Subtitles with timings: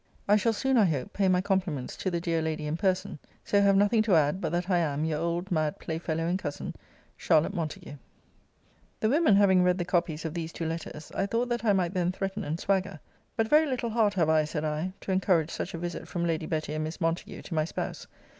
[0.27, 3.61] I shall soon, I hope, pay my compliments to the dear lady in person: so
[3.61, 6.73] have nothing to add, but that I am Your old mad Playfellow and Cousin,
[7.19, 7.99] CHARLOTTE MONTAGUE.
[8.99, 11.93] The women having read the copies of these two letters, I thought that I might
[11.93, 12.99] then threaten and swagger
[13.37, 16.47] 'But very little heart have I, said I, to encourage such a visit from Lady
[16.47, 18.07] Betty and Miss Montague to my spouse.